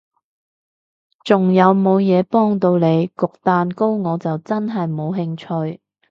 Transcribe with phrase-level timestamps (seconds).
[1.23, 3.05] 仲有無嘢幫到你？
[3.09, 5.79] 焗蛋糕我就真係冇興趣